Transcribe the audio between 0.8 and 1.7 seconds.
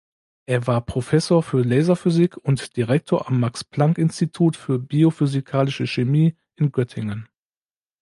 Professor für